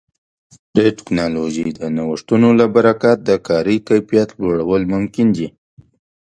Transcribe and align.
د 0.75 0.77
ټکنالوژۍ 0.97 1.69
د 1.79 1.81
نوښتونو 1.97 2.47
له 2.59 2.65
برکت 2.75 3.17
د 3.23 3.31
کاري 3.47 3.77
کیفیت 3.87 4.29
لوړول 4.41 4.81
ممکن 4.93 5.27
دي. 5.37 5.47